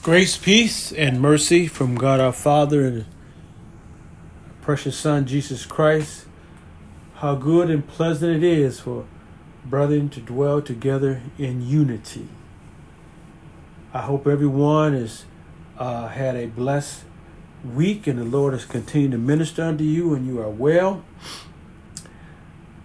[0.00, 3.04] Grace, peace, and mercy from God our Father and
[4.62, 6.26] precious Son Jesus Christ.
[7.16, 9.06] How good and pleasant it is for
[9.64, 12.28] brethren to dwell together in unity.
[13.92, 15.24] I hope everyone has
[15.76, 17.02] uh, had a blessed
[17.74, 21.04] week and the Lord has continued to minister unto you and you are well.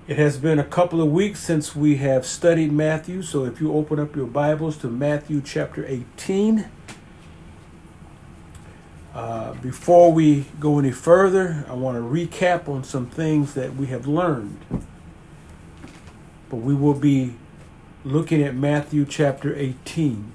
[0.07, 3.71] It has been a couple of weeks since we have studied Matthew, so if you
[3.71, 6.69] open up your Bibles to Matthew chapter 18.
[9.13, 13.85] Uh, before we go any further, I want to recap on some things that we
[13.87, 14.57] have learned.
[16.49, 17.35] But we will be
[18.03, 20.31] looking at Matthew chapter 18.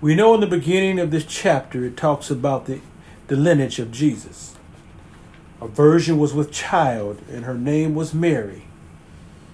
[0.00, 2.80] We know in the beginning of this chapter it talks about the,
[3.26, 4.56] the lineage of Jesus.
[5.60, 8.62] A virgin was with child, and her name was Mary.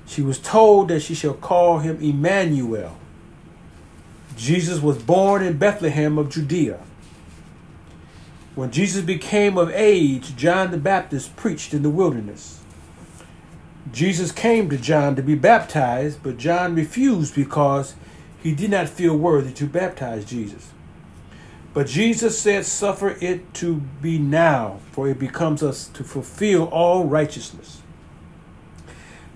[0.06, 2.97] She was told that she shall call him Emmanuel.
[4.37, 6.78] Jesus was born in Bethlehem of Judea
[8.55, 12.61] when Jesus became of age, John the Baptist preached in the wilderness.
[13.91, 17.95] Jesus came to John to be baptized, but John refused because
[18.42, 20.70] he did not feel worthy to baptize Jesus.
[21.75, 27.05] But Jesus said, Suffer it to be now, for it becomes us to fulfill all
[27.05, 27.80] righteousness.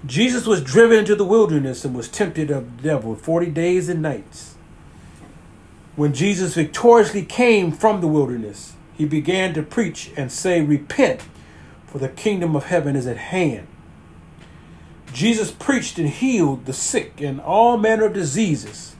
[0.04, 4.02] Jesus was driven into the wilderness and was tempted of the devil 40 days and
[4.02, 4.54] nights.
[5.96, 11.22] When Jesus victoriously came from the wilderness, he began to preach and say, Repent,
[11.86, 13.66] for the kingdom of heaven is at hand.
[15.12, 18.96] Jesus preached and healed the sick and all manner of diseases.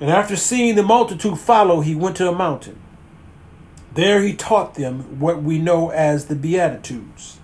[0.00, 2.78] And after seeing the multitude follow, he went to a mountain.
[3.94, 7.38] There he taught them what we know as the Beatitudes.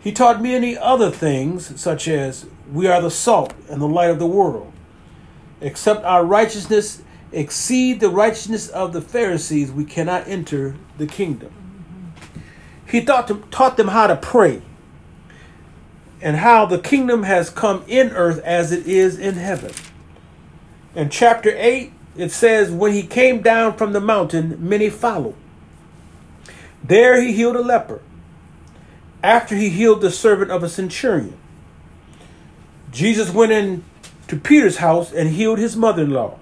[0.00, 4.18] He taught many other things, such as, We are the salt and the light of
[4.18, 4.72] the world.
[5.60, 7.02] Except our righteousness
[7.32, 11.52] exceed the righteousness of the Pharisees, we cannot enter the kingdom.
[12.86, 14.62] He taught them, taught them how to pray
[16.20, 19.72] and how the kingdom has come in earth as it is in heaven.
[20.94, 25.36] In chapter 8, it says, When he came down from the mountain, many followed.
[26.82, 28.02] There he healed a leper.
[29.22, 31.38] After he healed the servant of a centurion,
[32.90, 33.84] Jesus went in
[34.26, 36.39] to Peter's house and healed his mother in law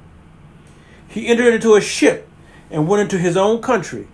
[1.08, 2.28] he entered into a ship
[2.70, 4.06] and went into his own country.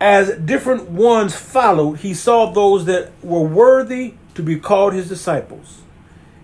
[0.00, 5.82] As different ones followed, he saw those that were worthy to be called his disciples.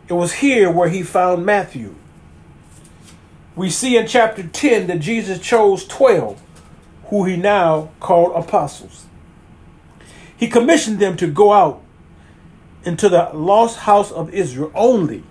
[0.07, 1.97] It was here where he found Matthew.
[3.57, 6.41] We see in chapter 10 that Jesus chose 12,
[7.07, 9.07] who he now called apostles.
[10.37, 11.83] He commissioned them to go out
[12.85, 15.25] into the lost house of Israel only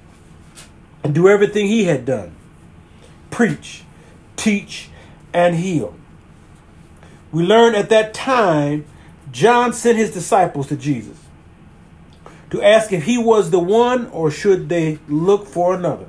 [1.02, 2.37] and do everything he had done
[3.30, 3.84] preach,
[4.36, 4.90] teach,
[5.34, 5.96] and heal.
[7.32, 8.86] We learn at that time
[9.32, 11.18] John sent his disciples to Jesus
[12.50, 16.08] to ask if he was the one or should they look for another.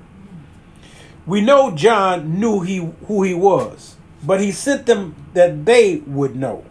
[1.26, 6.36] We know John knew he, who he was, but he sent them that they would
[6.36, 6.64] know.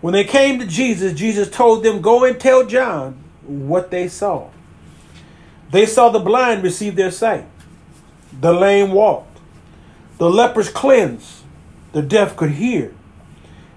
[0.00, 4.48] When they came to Jesus, Jesus told them, Go and tell John what they saw.
[5.70, 7.46] They saw the blind receive their sight,
[8.40, 9.26] the lame walk,
[10.18, 11.44] the lepers cleansed,
[11.92, 12.92] the deaf could hear,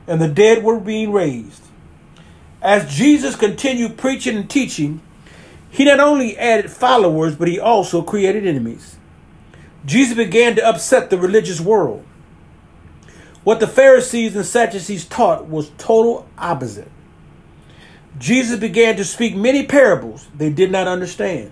[0.08, 1.64] and the dead were being raised.
[2.62, 5.02] As Jesus continued preaching and teaching,
[5.70, 8.98] he not only added followers, but he also created enemies.
[9.86, 12.06] Jesus began to upset the religious world.
[13.44, 16.92] What the Pharisees and Sadducees taught was total opposite.
[18.20, 21.52] Jesus began to speak many parables they did not understand,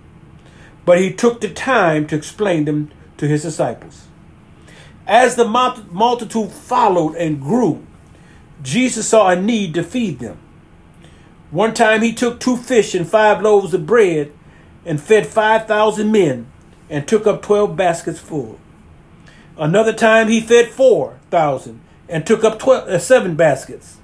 [0.85, 4.08] but he took the time to explain them to his disciples.
[5.09, 7.83] As the multitude followed and grew,
[8.61, 10.37] Jesus saw a need to feed them.
[11.49, 14.31] One time he took two fish and five loaves of bread
[14.85, 16.45] and fed 5,000 men
[16.91, 18.59] and took up 12 baskets full.
[19.57, 23.97] Another time he fed 4,000 and took up 12, uh, seven baskets.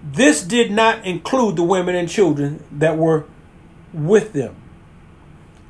[0.00, 3.24] This did not include the women and children that were
[3.92, 4.54] with them.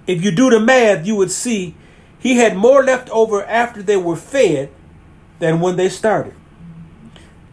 [0.07, 1.77] If you do the math, you would see
[2.25, 4.71] he had more left over after they were fed
[5.41, 6.33] than when they started.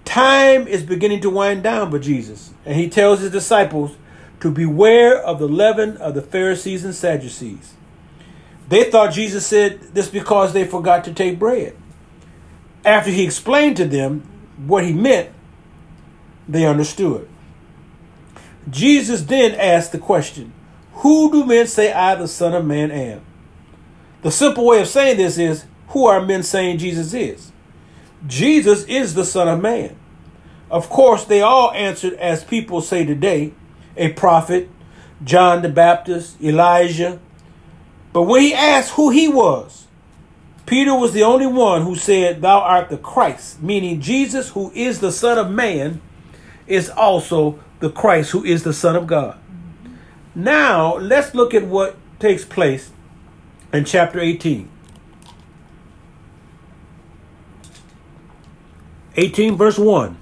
[0.05, 3.97] Time is beginning to wind down for Jesus, and he tells his disciples
[4.39, 7.73] to beware of the leaven of the Pharisees and Sadducees.
[8.69, 11.75] They thought Jesus said this because they forgot to take bread.
[12.85, 14.21] After he explained to them
[14.67, 15.31] what he meant,
[16.47, 17.27] they understood.
[18.69, 20.53] Jesus then asked the question
[20.93, 23.25] Who do men say I, the Son of Man, am?
[24.21, 27.51] The simple way of saying this is who are men saying Jesus is?
[28.27, 29.95] Jesus is the Son of Man.
[30.69, 33.53] Of course, they all answered as people say today
[33.97, 34.69] a prophet,
[35.23, 37.19] John the Baptist, Elijah.
[38.13, 39.87] But when he asked who he was,
[40.65, 44.99] Peter was the only one who said, Thou art the Christ, meaning Jesus, who is
[44.99, 45.99] the Son of Man,
[46.67, 49.37] is also the Christ, who is the Son of God.
[50.33, 52.91] Now, let's look at what takes place
[53.73, 54.69] in chapter 18.
[59.15, 60.17] 18, verse 1.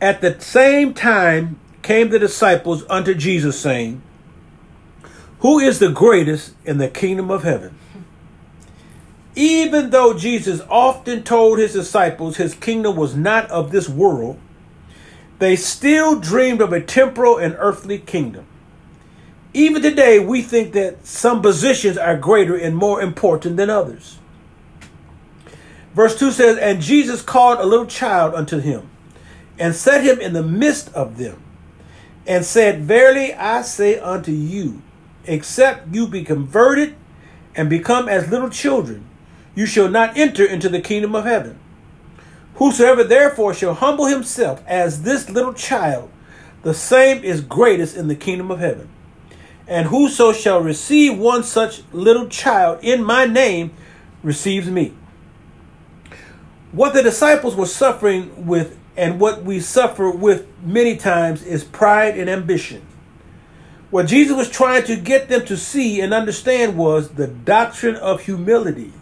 [0.00, 4.02] At the same time came the disciples unto Jesus, saying,
[5.40, 7.76] Who is the greatest in the kingdom of heaven?
[9.34, 14.38] Even though Jesus often told his disciples his kingdom was not of this world,
[15.38, 18.46] they still dreamed of a temporal and earthly kingdom.
[19.54, 24.18] Even today, we think that some positions are greater and more important than others.
[25.94, 28.88] Verse 2 says, And Jesus called a little child unto him,
[29.58, 31.42] and set him in the midst of them,
[32.26, 34.82] and said, Verily I say unto you,
[35.24, 36.94] except you be converted
[37.56, 39.04] and become as little children,
[39.54, 41.58] you shall not enter into the kingdom of heaven.
[42.56, 46.10] Whosoever therefore shall humble himself as this little child,
[46.62, 48.88] the same is greatest in the kingdom of heaven.
[49.68, 53.72] And whoso shall receive one such little child in my name
[54.22, 54.94] receives me.
[56.72, 62.18] What the disciples were suffering with and what we suffer with many times is pride
[62.18, 62.82] and ambition.
[63.90, 68.22] What Jesus was trying to get them to see and understand was the doctrine of
[68.22, 68.92] humility.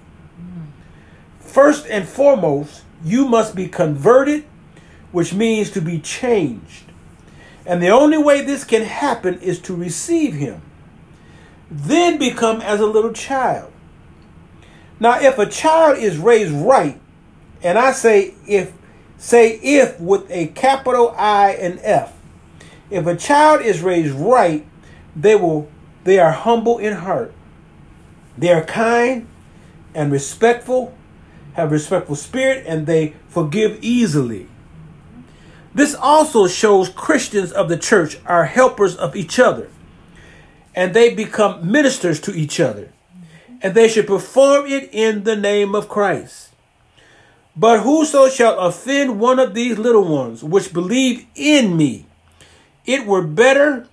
[1.41, 4.45] First and foremost, you must be converted,
[5.13, 6.86] which means to be changed.
[7.67, 10.63] And the only way this can happen is to receive Him.
[11.71, 13.73] Then become as a little child.
[15.01, 17.01] Now, if a child is raised right,
[17.63, 18.73] and I say if
[19.19, 22.13] say if with a capital I and F.
[22.91, 24.65] If a child is raised right,
[25.15, 25.69] they will
[26.05, 27.33] they are humble in heart.
[28.39, 29.27] They are kind
[29.95, 30.95] and respectful,
[31.55, 34.49] have respectful spirit, and they forgive easily.
[35.77, 39.69] This also shows Christians of the church are helpers of each other,
[40.75, 42.95] and they become ministers to each other,
[43.61, 46.55] and they should perform it in the name of Christ.
[47.55, 52.07] But whoso shall offend one of these little ones which believe in me,
[52.87, 53.87] it were better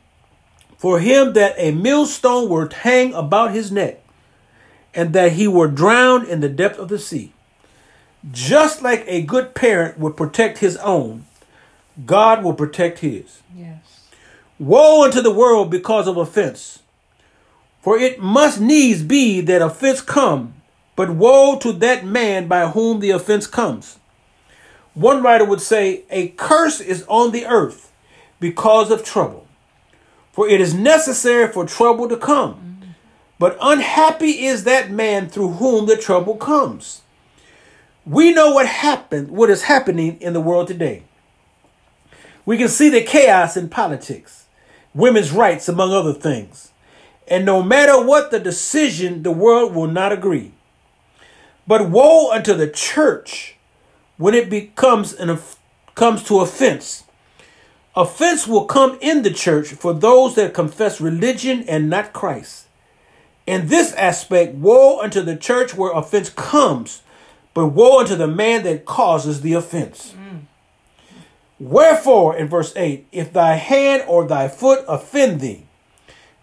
[0.77, 4.01] for him that a millstone were hang about his neck,
[4.94, 7.33] and that he were drowned in the depth of the sea.
[8.31, 11.25] Just like a good parent would protect his own,
[12.06, 13.42] God will protect his.
[13.56, 14.10] Yes.
[14.60, 16.80] Woe unto the world because of offense.
[17.81, 20.54] For it must needs be that offense come,
[20.95, 24.00] but woe to that man by whom the offense comes.
[24.94, 27.92] One writer would say, A curse is on the earth
[28.40, 29.48] because of trouble.
[30.31, 32.54] For it is necessary for trouble to come.
[32.54, 32.88] Mm.
[33.40, 37.01] But unhappy is that man through whom the trouble comes.
[38.06, 41.04] We know what happened, what is happening in the world today.
[42.45, 44.45] We can see the chaos in politics,
[44.94, 46.72] women's rights, among other things.
[47.28, 50.51] And no matter what the decision, the world will not agree.
[51.66, 53.56] But woe unto the church
[54.18, 55.40] when it becomes an
[55.95, 57.04] comes to offense.
[57.95, 62.68] Offense will come in the church for those that confess religion and not Christ.
[63.45, 67.04] In this aspect, woe unto the church where offense comes,
[67.54, 70.16] but woe unto the man that causes the offense.
[71.63, 75.63] Wherefore, in verse 8, if thy hand or thy foot offend thee,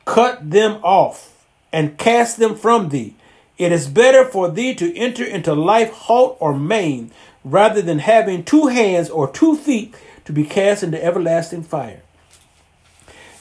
[0.07, 3.17] cut them off and cast them from thee.
[3.59, 7.11] It is better for thee to enter into life halt or maimed,
[7.45, 12.01] rather than having two hands or two feet to be cast into everlasting fire.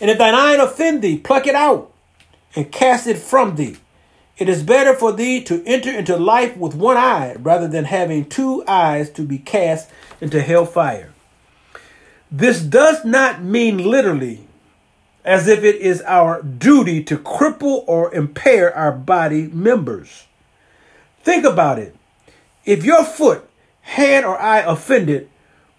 [0.01, 1.93] And if thine eye offend thee, pluck it out
[2.57, 3.77] and cast it from thee.
[4.37, 8.25] It is better for thee to enter into life with one eye rather than having
[8.25, 11.13] two eyes to be cast into hell fire.
[12.31, 14.47] This does not mean literally
[15.25, 20.27] as if it is our duty to cripple or impair our body members.
[21.23, 21.95] Think about it.
[22.65, 23.49] If your foot,
[23.81, 25.29] hand, or eye offended,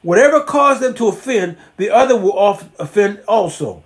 [0.02, 2.38] whatever caused them to offend, the other will
[2.78, 3.82] offend also.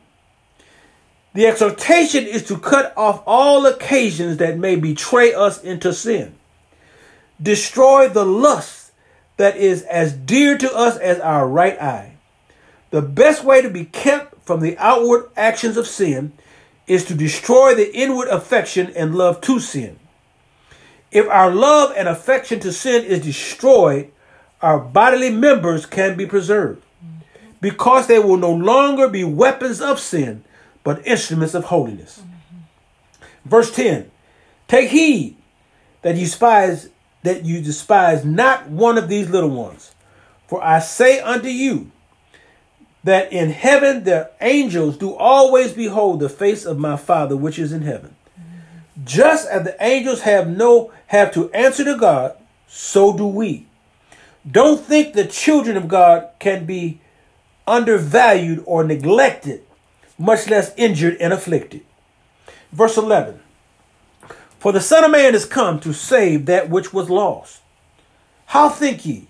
[1.34, 6.34] The exhortation is to cut off all occasions that may betray us into sin.
[7.42, 8.92] Destroy the lust
[9.36, 12.14] that is as dear to us as our right eye.
[12.94, 16.32] The best way to be kept from the outward actions of sin
[16.86, 19.98] is to destroy the inward affection and love to sin.
[21.10, 24.12] If our love and affection to sin is destroyed,
[24.62, 26.84] our bodily members can be preserved
[27.60, 30.44] because they will no longer be weapons of sin,
[30.84, 32.22] but instruments of holiness.
[33.44, 34.08] Verse 10
[34.68, 35.36] Take heed
[36.02, 36.90] that you despise
[37.24, 39.96] that you despise not one of these little ones.
[40.46, 41.90] For I say unto you
[43.04, 47.72] that in heaven the angels do always behold the face of my Father which is
[47.72, 48.16] in heaven.
[49.04, 53.66] Just as the angels have no have to answer to God, so do we.
[54.50, 57.00] Don't think the children of God can be
[57.66, 59.62] undervalued or neglected,
[60.18, 61.82] much less injured and afflicted.
[62.72, 63.40] Verse 11
[64.58, 67.60] For the Son of Man is come to save that which was lost.
[68.46, 69.28] How think ye?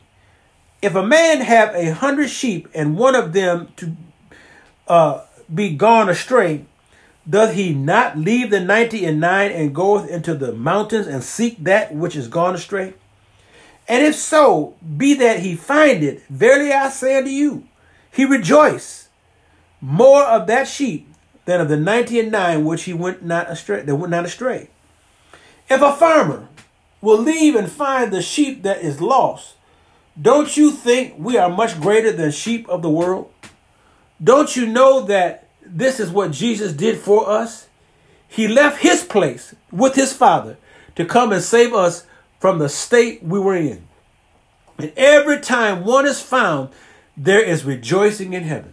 [0.85, 3.97] If a man have a hundred sheep and one of them to
[4.87, 6.67] uh, be gone astray,
[7.27, 11.65] doth he not leave the ninety and nine and goeth into the mountains and seek
[11.65, 12.93] that which is gone astray?
[13.89, 17.67] And if so, be that he find it, verily I say unto you,
[18.13, 19.09] he rejoice
[19.81, 21.09] more of that sheep
[21.47, 24.69] than of the ninety and nine which he went not astray that went not astray.
[25.71, 26.49] If a farmer
[27.01, 29.54] will leave and find the sheep that is lost,
[30.21, 33.33] don't you think we are much greater than sheep of the world?
[34.23, 37.69] Don't you know that this is what Jesus did for us?
[38.29, 40.57] He left his place with his Father
[40.97, 42.07] to come and save us
[42.39, 43.87] from the state we were in.
[44.79, 46.71] And every time one is found,
[47.17, 48.73] there is rejoicing in heaven.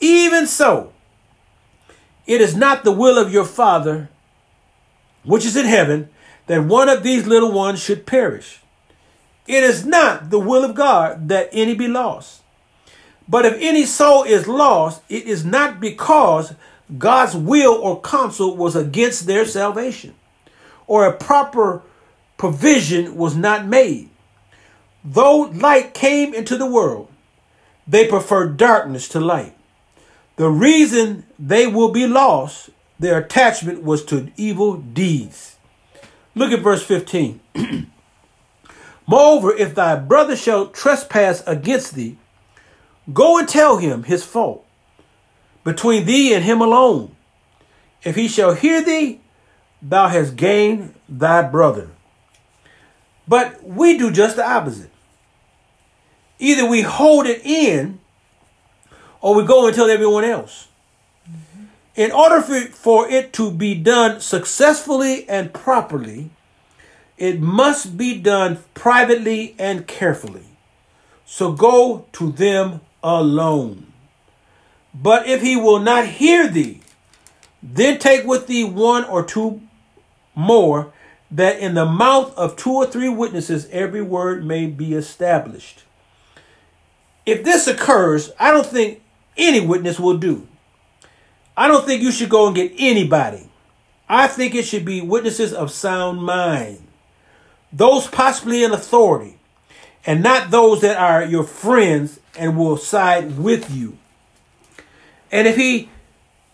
[0.00, 0.92] Even so,
[2.26, 4.08] it is not the will of your Father,
[5.22, 6.08] which is in heaven,
[6.46, 8.60] that one of these little ones should perish.
[9.46, 12.42] It is not the will of God that any be lost.
[13.28, 16.54] But if any soul is lost, it is not because
[16.98, 20.14] God's will or counsel was against their salvation,
[20.86, 21.82] or a proper
[22.36, 24.10] provision was not made.
[25.04, 27.08] Though light came into the world,
[27.86, 29.54] they preferred darkness to light.
[30.36, 35.56] The reason they will be lost, their attachment was to evil deeds.
[36.34, 37.40] Look at verse 15.
[39.06, 42.16] Moreover, if thy brother shall trespass against thee,
[43.12, 44.64] go and tell him his fault
[45.62, 47.14] between thee and him alone.
[48.02, 49.20] If he shall hear thee,
[49.82, 51.90] thou hast gained thy brother.
[53.26, 54.90] But we do just the opposite.
[56.38, 58.00] Either we hold it in
[59.20, 60.68] or we go and tell everyone else.
[61.28, 61.64] Mm-hmm.
[61.96, 66.30] In order for, for it to be done successfully and properly,
[67.16, 70.44] it must be done privately and carefully.
[71.24, 73.92] So go to them alone.
[74.92, 76.80] But if he will not hear thee,
[77.62, 79.62] then take with thee one or two
[80.34, 80.92] more,
[81.30, 85.82] that in the mouth of two or three witnesses every word may be established.
[87.26, 89.00] If this occurs, I don't think
[89.36, 90.46] any witness will do.
[91.56, 93.48] I don't think you should go and get anybody.
[94.08, 96.84] I think it should be witnesses of sound mind
[97.74, 99.36] those possibly in authority,
[100.06, 103.98] and not those that are your friends and will side with you.
[105.32, 105.88] And if he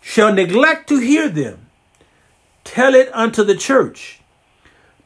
[0.01, 1.67] shall neglect to hear them,
[2.65, 4.21] tell it unto the church.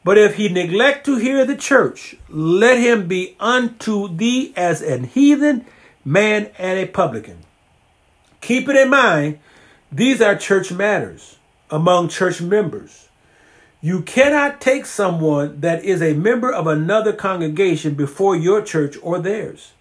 [0.03, 5.03] But if he neglect to hear the church, let him be unto thee as an
[5.05, 5.65] heathen
[6.05, 7.39] man and a publican.
[8.39, 9.39] Keep it in mind,
[9.91, 11.37] these are church matters
[11.71, 13.04] among church members.
[13.85, 19.19] You cannot take someone that is a member of another congregation before your church or
[19.19, 19.73] theirs.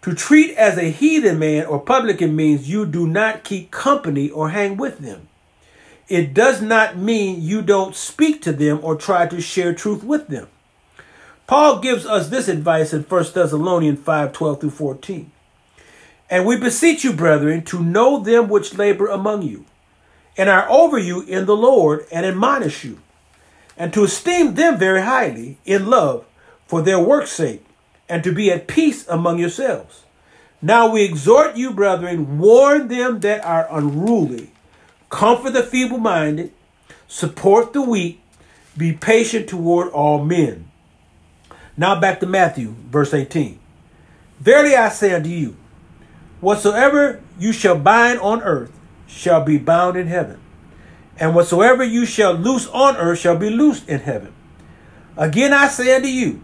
[0.00, 4.48] To treat as a heathen man or publican means you do not keep company or
[4.48, 5.28] hang with them.
[6.08, 10.28] It does not mean you don't speak to them or try to share truth with
[10.28, 10.48] them.
[11.46, 15.30] Paul gives us this advice in 1 Thessalonians 5 12 through 14.
[16.30, 19.66] And we beseech you, brethren, to know them which labor among you
[20.36, 23.00] and are over you in the Lord and admonish you,
[23.76, 26.24] and to esteem them very highly in love
[26.66, 27.64] for their work's sake,
[28.08, 30.04] and to be at peace among yourselves.
[30.60, 34.50] Now we exhort you, brethren, warn them that are unruly,
[35.10, 36.52] comfort the feeble minded,
[37.06, 38.20] support the weak,
[38.76, 40.70] be patient toward all men.
[41.76, 43.58] Now back to Matthew, verse 18.
[44.40, 45.56] Verily I say unto you,
[46.40, 48.73] whatsoever you shall bind on earth
[49.14, 50.40] shall be bound in heaven,
[51.18, 54.32] and whatsoever you shall loose on earth shall be loosed in heaven.
[55.16, 56.42] Again I say unto you,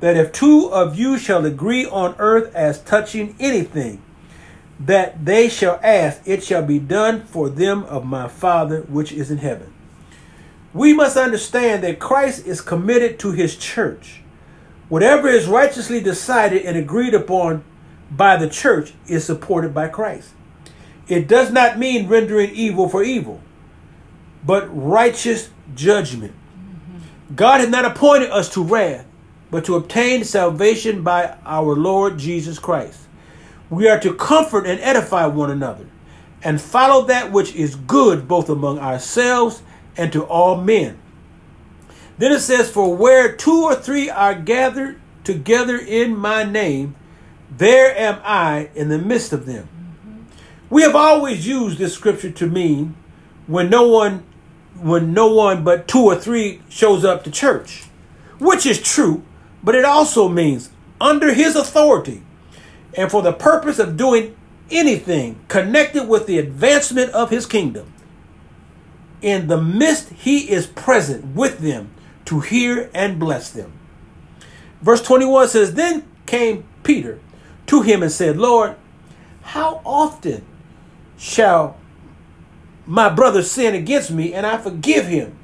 [0.00, 4.00] that if two of you shall agree on earth as touching anything
[4.78, 9.30] that they shall ask, it shall be done for them of my Father which is
[9.30, 9.72] in heaven.
[10.72, 14.20] We must understand that Christ is committed to his church.
[14.88, 17.64] Whatever is righteously decided and agreed upon
[18.10, 20.30] by the church is supported by Christ.
[21.08, 23.40] It does not mean rendering evil for evil,
[24.44, 26.34] but righteous judgment.
[27.34, 29.06] God has not appointed us to wrath,
[29.50, 33.00] but to obtain salvation by our Lord Jesus Christ.
[33.70, 35.86] We are to comfort and edify one another,
[36.42, 39.62] and follow that which is good both among ourselves
[39.96, 40.98] and to all men.
[42.18, 46.96] Then it says, For where two or three are gathered together in my name,
[47.50, 49.68] there am I in the midst of them.
[50.70, 52.94] We have always used this scripture to mean
[53.46, 54.24] when no one
[54.78, 57.84] when no one but two or three shows up to church,
[58.38, 59.24] which is true,
[59.62, 60.70] but it also means
[61.00, 62.22] under his authority
[62.96, 64.36] and for the purpose of doing
[64.70, 67.92] anything connected with the advancement of his kingdom.
[69.20, 71.90] In the midst, he is present with them
[72.26, 73.72] to hear and bless them.
[74.80, 77.18] Verse 21 says, Then came Peter
[77.66, 78.76] to him and said, Lord,
[79.42, 80.44] how often
[81.18, 81.76] shall
[82.86, 85.36] my brother sin against me and I forgive him?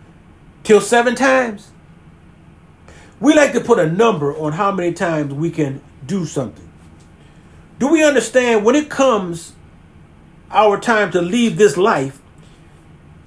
[0.62, 1.70] Till seven times?
[3.20, 6.70] We like to put a number on how many times we can do something.
[7.78, 9.52] Do we understand when it comes
[10.50, 12.20] our time to leave this life,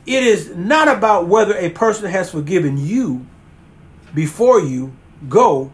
[0.06, 3.26] it is not about whether a person has forgiven you
[4.14, 4.94] before you
[5.28, 5.72] go,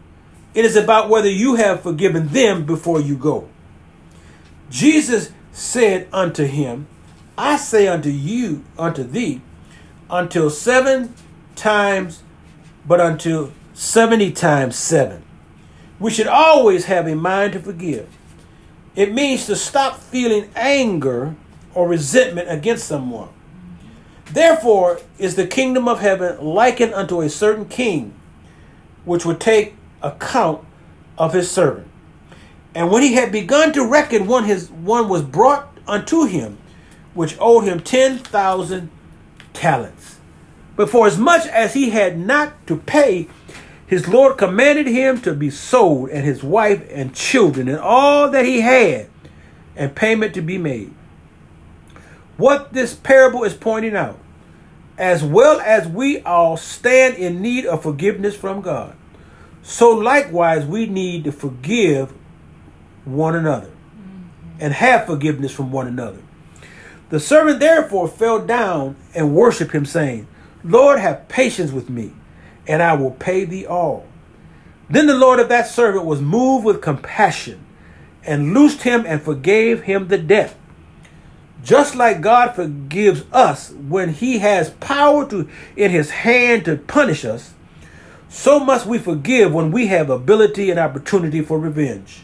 [0.54, 3.48] it is about whether you have forgiven them before you go.
[4.70, 6.88] Jesus said unto him,
[7.38, 9.42] I say unto you, unto thee,
[10.10, 11.14] until seven
[11.56, 12.24] times,
[12.86, 15.24] but until 70 times seven.
[16.00, 18.10] We should always have a mind to forgive.
[18.96, 21.36] It means to stop feeling anger
[21.74, 23.30] or resentment against someone.
[24.26, 28.14] Therefore, is the kingdom of heaven likened unto a certain king,
[29.06, 30.66] which would take account
[31.18, 31.88] of his servant.
[32.76, 36.58] And when he had begun to reckon, one his one was brought unto him,
[37.14, 38.90] which owed him ten thousand
[39.54, 40.20] talents.
[40.76, 43.28] But for as much as he had not to pay,
[43.86, 48.46] his Lord commanded him to be sold, and his wife and children, and all that
[48.46, 49.08] he had,
[49.76, 50.92] and payment to be made.
[52.38, 54.18] What this parable is pointing out,
[54.98, 58.96] as well as we all stand in need of forgiveness from God,
[59.62, 62.14] so likewise we need to forgive
[63.06, 63.72] one another
[64.60, 66.20] and have forgiveness from one another.
[67.10, 70.28] The servant therefore fell down and worshiped him, saying,
[70.64, 72.14] Lord, have patience with me
[72.68, 74.06] and I will pay thee all.
[74.90, 77.66] Then the Lord of that servant was moved with compassion
[78.24, 80.56] and loosed him and forgave him the debt.
[81.64, 87.24] Just like God forgives us when he has power to in his hand to punish
[87.24, 87.54] us,
[88.28, 92.24] so must we forgive when we have ability and opportunity for revenge.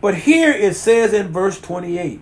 [0.00, 2.20] But here it says in verse 28,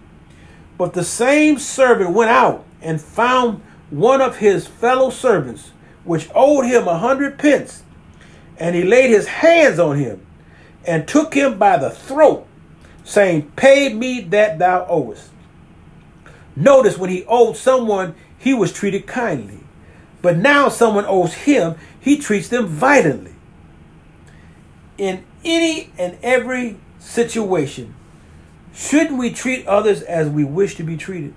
[0.79, 5.73] but the same servant went out and found one of his fellow servants
[6.05, 7.83] which owed him a hundred pence.
[8.59, 10.25] And he laid his hands on him
[10.87, 12.47] and took him by the throat,
[13.05, 15.31] saying, Pay me that thou owest.
[16.55, 19.61] Notice when he owed someone, he was treated kindly.
[20.23, 23.35] But now someone owes him, he treats them violently.
[24.97, 27.95] In any and every situation,
[28.75, 31.35] shouldn't we treat others as we wish to be treated?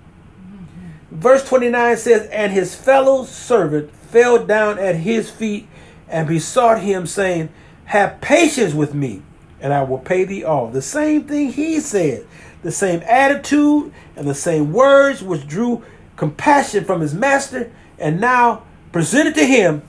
[1.11, 5.67] Verse 29 says, And his fellow servant fell down at his feet
[6.07, 7.49] and besought him, saying,
[7.85, 9.21] Have patience with me,
[9.59, 10.67] and I will pay thee all.
[10.69, 12.25] The same thing he said,
[12.61, 15.83] the same attitude and the same words which drew
[16.15, 19.81] compassion from his master, and now presented to him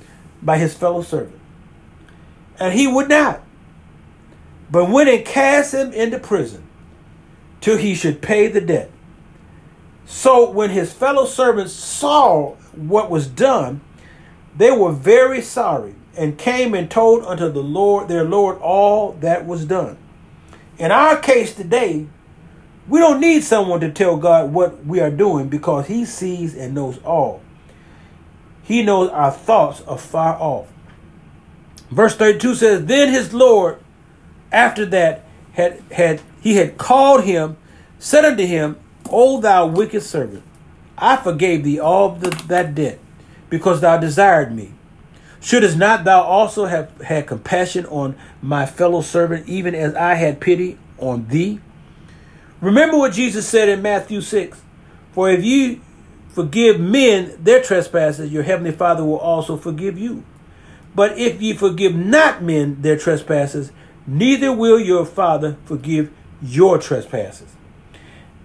[0.42, 1.38] by his fellow servant.
[2.58, 3.42] And he would not,
[4.70, 6.66] but went and cast him into prison
[7.60, 8.90] till he should pay the debt.
[10.06, 13.80] So when his fellow servants saw what was done,
[14.56, 19.46] they were very sorry and came and told unto the Lord, their Lord, all that
[19.46, 19.96] was done.
[20.78, 22.06] In our case today,
[22.88, 26.74] we don't need someone to tell God what we are doing because He sees and
[26.74, 27.40] knows all.
[28.62, 30.68] He knows our thoughts are far off.
[31.90, 33.78] Verse 32 says, Then his Lord,
[34.52, 37.56] after that, had, had he had called him,
[37.98, 38.76] said unto him,
[39.10, 40.42] O thou wicked servant,
[40.96, 42.98] I forgave thee all the, that debt
[43.48, 44.72] because thou desired me.
[45.40, 50.40] Shouldst not thou also have had compassion on my fellow servant, even as I had
[50.40, 51.60] pity on thee?
[52.60, 54.60] Remember what Jesus said in Matthew 6
[55.12, 55.80] For if you
[56.28, 60.24] forgive men their trespasses, your heavenly Father will also forgive you.
[60.94, 63.72] But if ye forgive not men their trespasses,
[64.06, 66.10] neither will your Father forgive
[66.42, 67.54] your trespasses.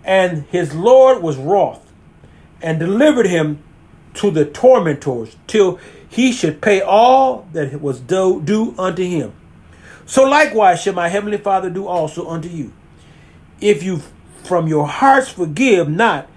[0.04, 1.82] And his Lord was wroth
[2.62, 3.64] and delivered him
[4.16, 9.34] to the tormentors till he should pay all that was due, due unto him.
[10.06, 12.72] So likewise shall my heavenly Father do also unto you.
[13.60, 14.02] If you
[14.44, 16.30] from your hearts forgive not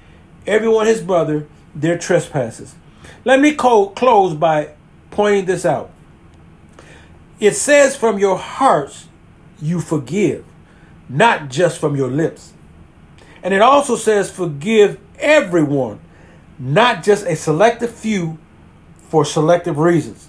[0.46, 2.74] everyone his brother their trespasses.
[3.24, 4.70] Let me co- close by
[5.10, 5.90] pointing this out.
[7.38, 9.07] It says from your hearts
[9.60, 10.44] you forgive,
[11.08, 12.52] not just from your lips.
[13.42, 16.00] And it also says forgive everyone,
[16.58, 18.38] not just a selective few
[19.08, 20.28] for selective reasons.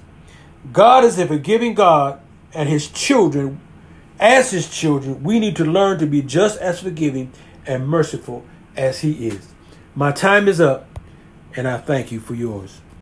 [0.72, 2.22] God is a forgiving God,
[2.54, 3.60] and his children,
[4.20, 7.32] as his children, we need to learn to be just as forgiving
[7.66, 8.44] and merciful
[8.76, 9.54] as he is.
[9.96, 10.88] My time is up,
[11.56, 12.82] and I thank you for yours.